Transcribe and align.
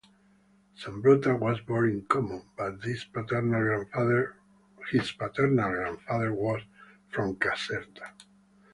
Zambrotta 0.79 1.37
was 1.39 1.61
born 1.61 1.91
in 1.91 2.01
Como, 2.07 2.45
but 2.57 2.81
his 2.81 3.03
paternal 3.03 3.61
grandfather 3.85 4.33
was 6.33 6.63
from 7.11 7.35
Caserta. 7.35 8.09